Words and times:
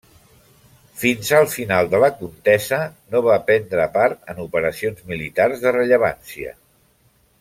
Fins 1.01 1.27
al 1.39 1.45
final 1.55 1.91
de 1.91 1.99
la 2.03 2.09
contesa 2.21 2.79
no 3.15 3.21
va 3.27 3.37
prendre 3.51 3.85
part 3.99 4.35
en 4.35 4.41
operacions 4.47 5.05
militars 5.13 5.63
de 5.67 5.75
rellevància. 5.77 6.57